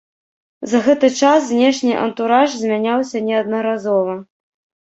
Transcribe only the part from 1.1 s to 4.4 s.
час знешні антураж змяняўся неаднаразова.